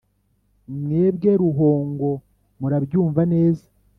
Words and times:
mwebwe 0.81 1.29
ruhongo 1.41 2.09
murabyumva 2.59 3.21
neza, 3.33 3.65